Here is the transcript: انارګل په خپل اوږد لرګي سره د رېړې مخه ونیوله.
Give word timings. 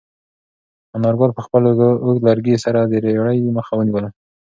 انارګل 0.95 1.31
په 1.35 1.41
خپل 1.45 1.61
اوږد 2.05 2.23
لرګي 2.27 2.55
سره 2.65 2.79
د 2.85 2.93
رېړې 3.03 3.51
مخه 3.57 3.73
ونیوله. 3.75 4.09